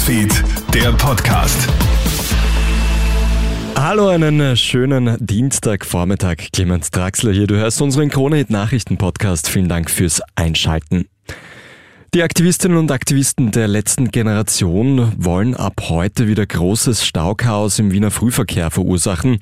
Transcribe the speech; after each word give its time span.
Newsfeed, 0.00 0.32
der 0.72 0.92
Podcast. 0.92 1.68
Hallo, 3.76 4.08
einen 4.08 4.56
schönen 4.56 5.18
Dienstagvormittag. 5.20 6.36
Clemens 6.54 6.90
Draxler 6.90 7.32
hier. 7.32 7.46
Du 7.46 7.56
hörst 7.56 7.82
unseren 7.82 8.08
Krone-Hit-Nachrichten-Podcast. 8.08 9.50
Vielen 9.50 9.68
Dank 9.68 9.90
fürs 9.90 10.22
Einschalten. 10.36 11.06
Die 12.12 12.24
Aktivistinnen 12.24 12.76
und 12.76 12.90
Aktivisten 12.90 13.52
der 13.52 13.68
letzten 13.68 14.08
Generation 14.08 15.12
wollen 15.16 15.54
ab 15.54 15.74
heute 15.90 16.26
wieder 16.26 16.44
großes 16.44 17.06
Stauchaos 17.06 17.78
im 17.78 17.92
Wiener 17.92 18.10
Frühverkehr 18.10 18.72
verursachen. 18.72 19.38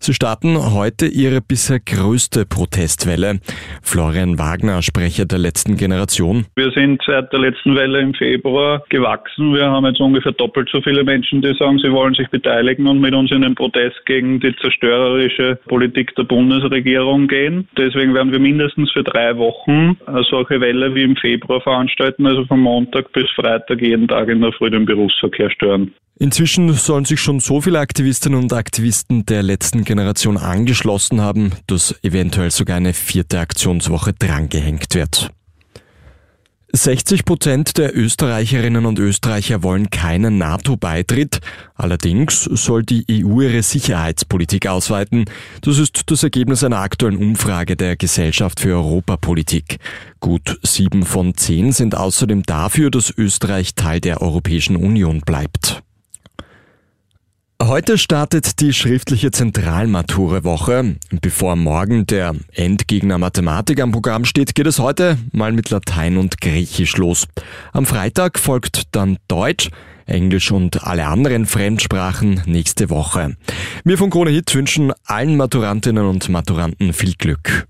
Sie 0.00 0.12
starten 0.12 0.56
heute 0.74 1.06
ihre 1.06 1.40
bisher 1.40 1.78
größte 1.78 2.44
Protestwelle. 2.44 3.38
Florian 3.82 4.36
Wagner, 4.36 4.82
Sprecher 4.82 5.26
der 5.26 5.38
letzten 5.38 5.76
Generation. 5.76 6.46
Wir 6.56 6.72
sind 6.72 7.00
seit 7.06 7.32
der 7.32 7.38
letzten 7.38 7.76
Welle 7.76 8.00
im 8.00 8.12
Februar 8.14 8.82
gewachsen. 8.88 9.54
Wir 9.54 9.70
haben 9.70 9.86
jetzt 9.86 10.00
ungefähr 10.00 10.32
doppelt 10.32 10.68
so 10.72 10.82
viele 10.82 11.04
Menschen, 11.04 11.40
die 11.40 11.54
sagen, 11.56 11.78
sie 11.78 11.92
wollen 11.92 12.14
sich 12.14 12.28
beteiligen 12.30 12.88
und 12.88 13.00
mit 13.00 13.14
uns 13.14 13.30
in 13.30 13.42
den 13.42 13.54
Protest 13.54 14.04
gegen 14.06 14.40
die 14.40 14.56
zerstörerische 14.56 15.60
Politik 15.68 16.16
der 16.16 16.24
Bundesregierung 16.24 17.28
gehen. 17.28 17.68
Deswegen 17.76 18.12
werden 18.12 18.32
wir 18.32 18.40
mindestens 18.40 18.90
für 18.90 19.04
drei 19.04 19.36
Wochen 19.36 19.96
eine 20.06 20.24
solche 20.28 20.60
Welle 20.60 20.92
wie 20.96 21.04
im 21.04 21.14
Februar 21.14 21.60
veranstalten 21.60 22.07
Arbeiten, 22.08 22.26
also 22.26 22.44
von 22.46 22.60
Montag 22.60 23.12
bis 23.12 23.30
Freitag 23.34 23.80
jeden 23.80 24.08
Tag 24.08 24.28
in 24.28 24.40
der 24.40 24.52
Früh 24.52 24.70
den 24.70 24.86
Berufsverkehr 24.86 25.50
stören. 25.50 25.92
Inzwischen 26.18 26.72
sollen 26.72 27.04
sich 27.04 27.20
schon 27.20 27.38
so 27.38 27.60
viele 27.60 27.78
Aktivistinnen 27.78 28.40
und 28.40 28.52
Aktivisten 28.52 29.24
der 29.26 29.42
letzten 29.42 29.84
Generation 29.84 30.36
angeschlossen 30.36 31.20
haben, 31.20 31.52
dass 31.68 31.98
eventuell 32.02 32.50
sogar 32.50 32.76
eine 32.76 32.92
vierte 32.92 33.38
Aktionswoche 33.38 34.12
drangehängt 34.14 34.94
wird. 34.94 35.30
60 36.78 37.24
Prozent 37.24 37.76
der 37.76 37.96
Österreicherinnen 37.96 38.86
und 38.86 38.98
Österreicher 38.98 39.62
wollen 39.62 39.90
keinen 39.90 40.38
NATO-Beitritt. 40.38 41.40
Allerdings 41.74 42.44
soll 42.44 42.84
die 42.84 43.04
EU 43.10 43.40
ihre 43.40 43.62
Sicherheitspolitik 43.62 44.68
ausweiten. 44.68 45.24
Das 45.62 45.78
ist 45.78 46.02
das 46.06 46.22
Ergebnis 46.22 46.62
einer 46.62 46.78
aktuellen 46.78 47.16
Umfrage 47.16 47.76
der 47.76 47.96
Gesellschaft 47.96 48.60
für 48.60 48.76
Europapolitik. 48.76 49.78
Gut 50.20 50.58
sieben 50.62 51.04
von 51.04 51.34
zehn 51.36 51.72
sind 51.72 51.96
außerdem 51.96 52.44
dafür, 52.44 52.90
dass 52.90 53.12
Österreich 53.16 53.74
Teil 53.74 54.00
der 54.00 54.22
Europäischen 54.22 54.76
Union 54.76 55.20
bleibt. 55.20 55.82
Heute 57.60 57.98
startet 57.98 58.60
die 58.60 58.72
schriftliche 58.72 59.32
Zentralmature-Woche. 59.32 60.96
Bevor 61.20 61.56
morgen 61.56 62.06
der 62.06 62.36
Endgegner 62.52 63.18
Mathematik 63.18 63.80
am 63.80 63.90
Programm 63.90 64.24
steht, 64.24 64.54
geht 64.54 64.68
es 64.68 64.78
heute 64.78 65.18
mal 65.32 65.52
mit 65.52 65.68
Latein 65.68 66.18
und 66.18 66.40
Griechisch 66.40 66.96
los. 66.96 67.26
Am 67.72 67.84
Freitag 67.84 68.38
folgt 68.38 68.84
dann 68.92 69.18
Deutsch, 69.26 69.70
Englisch 70.06 70.52
und 70.52 70.84
alle 70.84 71.06
anderen 71.06 71.46
Fremdsprachen 71.46 72.42
nächste 72.46 72.90
Woche. 72.90 73.36
Wir 73.84 73.98
von 73.98 74.10
Krone 74.10 74.30
Hit 74.30 74.54
wünschen 74.54 74.92
allen 75.04 75.36
Maturantinnen 75.36 76.06
und 76.06 76.28
Maturanten 76.28 76.92
viel 76.92 77.14
Glück. 77.18 77.66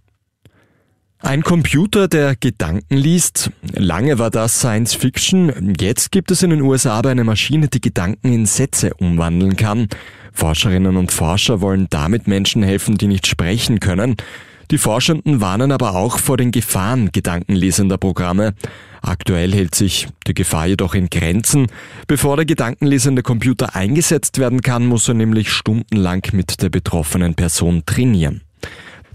Ein 1.21 1.43
Computer, 1.43 2.07
der 2.07 2.37
Gedanken 2.37 2.97
liest. 2.97 3.51
Lange 3.75 4.21
war 4.21 4.31
das 4.31 4.61
Science 4.61 4.95
Fiction. 4.95 5.75
Jetzt 5.79 6.13
gibt 6.13 6.31
es 6.31 6.45
in 6.45 6.51
den 6.51 6.63
USA 6.63 6.93
aber 6.93 7.11
eine 7.11 7.25
Maschine, 7.25 7.67
die 7.67 7.81
Gedanken 7.81 8.33
in 8.33 8.47
Sätze 8.47 8.95
umwandeln 8.95 9.57
kann. 9.57 9.89
Forscherinnen 10.33 10.97
und 10.97 11.11
Forscher 11.11 11.61
wollen 11.61 11.89
damit 11.91 12.29
Menschen 12.29 12.63
helfen, 12.63 12.99
die 12.99 13.09
nicht 13.09 13.27
sprechen 13.27 13.81
können. 13.81 14.17
Die 14.71 14.79
Forschenden 14.79 15.41
warnen 15.41 15.73
aber 15.73 15.97
auch 15.97 16.19
vor 16.19 16.37
den 16.37 16.53
Gefahren 16.53 17.11
gedankenlesender 17.11 17.99
Programme. 17.99 18.55
Aktuell 19.03 19.53
hält 19.53 19.75
sich 19.75 20.07
die 20.27 20.35
Gefahr 20.35 20.67
jedoch 20.67 20.95
in 20.95 21.11
Grenzen. 21.11 21.67
Bevor 22.07 22.37
der 22.37 22.45
gedankenlesende 22.45 23.23
Computer 23.23 23.75
eingesetzt 23.75 24.39
werden 24.39 24.61
kann, 24.61 24.87
muss 24.87 25.09
er 25.09 25.15
nämlich 25.15 25.51
stundenlang 25.51 26.23
mit 26.33 26.63
der 26.63 26.69
betroffenen 26.69 27.35
Person 27.35 27.83
trainieren. 27.87 28.43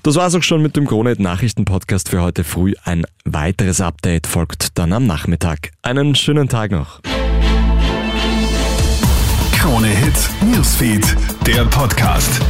Das 0.04 0.16
war's 0.16 0.36
auch 0.36 0.44
schon 0.44 0.62
mit 0.62 0.76
dem 0.76 0.86
Kronet 0.86 1.22
Nachrichten 1.22 1.64
Podcast 1.64 2.10
für 2.10 2.22
heute 2.22 2.44
früh. 2.44 2.74
Ein 2.84 3.06
weiteres 3.24 3.80
Update 3.80 4.28
folgt 4.28 4.78
dann 4.78 4.92
am 4.92 5.08
Nachmittag. 5.08 5.72
Einen 5.82 6.14
schönen 6.16 6.50
Tag 6.50 6.72
noch. 6.72 7.00
Krone 9.54 9.88
Hit 9.88 10.30
Newsfeed, 10.46 11.16
der 11.48 11.64
Podcast. 11.64 12.42